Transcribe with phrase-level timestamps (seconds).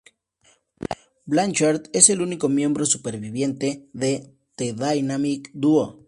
[1.27, 5.99] Blanchard es el único miembro superviviente de The Dynamic Duo.